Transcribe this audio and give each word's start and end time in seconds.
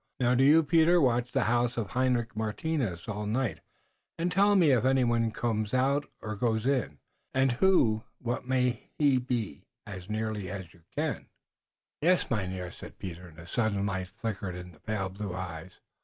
Now, 0.19 0.33
do 0.33 0.43
you, 0.43 0.63
Peter, 0.63 0.99
watch 0.99 1.31
the 1.31 1.43
house 1.43 1.77
of 1.77 1.91
Hendrik 1.91 2.35
Martinus 2.35 3.07
all 3.07 3.27
night 3.27 3.59
und 4.17 4.31
tell 4.31 4.55
me 4.55 4.71
if 4.71 4.83
anyone 4.83 5.29
comes 5.29 5.75
out 5.75 6.09
or 6.23 6.35
goes 6.35 6.65
in, 6.65 6.97
und 7.35 7.51
who 7.51 7.93
und 7.93 8.01
what 8.23 8.43
he 8.45 8.49
may 8.89 9.17
be, 9.19 9.67
as 9.85 10.09
nearly 10.09 10.49
as 10.49 10.73
you 10.73 10.81
can." 10.97 11.27
"Yes, 12.01 12.31
Mynheer," 12.31 12.71
said 12.71 12.97
Peter, 12.97 13.27
and 13.27 13.37
a 13.37 13.45
sudden 13.45 13.85
light 13.85 14.07
flickered 14.07 14.55
in 14.55 14.71
the 14.71 14.79
pale 14.79 15.09
blue 15.09 15.35
eyes. 15.35 15.73